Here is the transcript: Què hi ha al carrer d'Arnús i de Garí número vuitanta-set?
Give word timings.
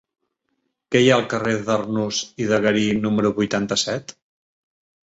Què 0.95 1.01
hi 1.03 1.11
ha 1.11 1.17
al 1.21 1.27
carrer 1.35 1.53
d'Arnús 1.67 2.23
i 2.45 2.49
de 2.55 2.61
Garí 2.67 2.87
número 3.07 3.35
vuitanta-set? 3.41 4.21